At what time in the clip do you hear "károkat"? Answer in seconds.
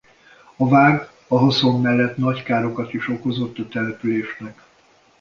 2.43-2.93